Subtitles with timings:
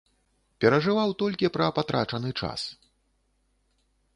[0.63, 2.61] Перажываў толькі пра патрачаны час.